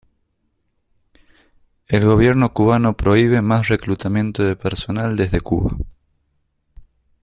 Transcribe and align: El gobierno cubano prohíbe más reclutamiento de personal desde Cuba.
El 1.85 2.07
gobierno 2.07 2.51
cubano 2.53 2.97
prohíbe 2.97 3.43
más 3.43 3.67
reclutamiento 3.67 4.43
de 4.43 4.55
personal 4.55 5.15
desde 5.15 5.41
Cuba. 5.41 5.75